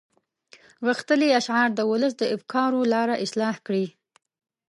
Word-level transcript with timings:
غښتلي 0.87 1.29
اشعار 1.39 1.69
د 1.75 1.79
ولس 1.91 2.13
د 2.17 2.23
افکارو 2.35 2.81
لاره 2.93 3.15
اصلاح 3.25 3.55
کړي. 3.67 3.85